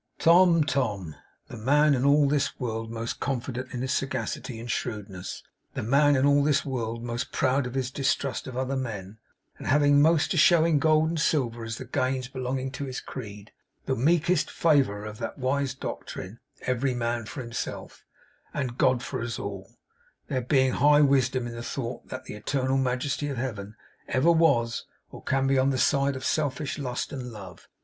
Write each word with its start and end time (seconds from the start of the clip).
Tom, 0.17 0.63
Tom! 0.63 1.13
The 1.47 1.57
man 1.57 1.93
in 1.93 2.05
all 2.05 2.27
this 2.27 2.59
world 2.59 2.89
most 2.89 3.19
confident 3.19 3.71
in 3.71 3.81
his 3.83 3.91
sagacity 3.93 4.59
and 4.59 4.65
shrewdness; 4.67 5.43
the 5.75 5.83
man 5.83 6.15
in 6.15 6.25
all 6.25 6.43
this 6.43 6.65
world 6.65 7.03
most 7.03 7.31
proud 7.31 7.67
of 7.67 7.75
his 7.75 7.91
distrust 7.91 8.47
of 8.47 8.57
other 8.57 8.75
men, 8.75 9.19
and 9.59 9.67
having 9.67 10.01
most 10.01 10.31
to 10.31 10.37
show 10.37 10.65
in 10.65 10.79
gold 10.79 11.09
and 11.09 11.19
silver 11.19 11.63
as 11.63 11.77
the 11.77 11.85
gains 11.85 12.27
belonging 12.27 12.71
to 12.71 12.85
his 12.85 12.99
creed; 12.99 13.51
the 13.85 13.95
meekest 13.95 14.49
favourer 14.49 15.05
of 15.05 15.19
that 15.19 15.37
wise 15.37 15.75
doctrine, 15.75 16.39
Every 16.61 16.95
man 16.95 17.25
for 17.27 17.41
himself, 17.41 18.03
and 18.55 18.79
God 18.79 19.03
for 19.03 19.21
us 19.21 19.37
all 19.37 19.77
(there 20.29 20.41
being 20.41 20.71
high 20.73 21.01
wisdom 21.01 21.45
in 21.45 21.53
the 21.53 21.61
thought 21.61 22.07
that 22.07 22.23
the 22.25 22.33
Eternal 22.33 22.79
Majesty 22.79 23.27
of 23.27 23.37
Heaven 23.37 23.75
ever 24.07 24.31
was, 24.31 24.85
or 25.11 25.21
can 25.21 25.45
be, 25.45 25.59
on 25.59 25.69
the 25.69 25.77
side 25.77 26.15
of 26.15 26.25
selfish 26.25 26.79
lust 26.79 27.13
and 27.13 27.31
love!) 27.31 27.67